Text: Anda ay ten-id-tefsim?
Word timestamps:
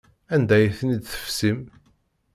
Anda 0.33 0.53
ay 0.55 0.67
ten-id-tefsim? 0.77 1.59